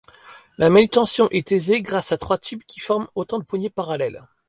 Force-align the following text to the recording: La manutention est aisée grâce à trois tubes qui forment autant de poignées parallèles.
La 0.57 0.71
manutention 0.71 1.27
est 1.29 1.51
aisée 1.51 1.83
grâce 1.83 2.11
à 2.11 2.17
trois 2.17 2.39
tubes 2.39 2.63
qui 2.65 2.79
forment 2.79 3.07
autant 3.13 3.37
de 3.37 3.43
poignées 3.43 3.69
parallèles. 3.69 4.23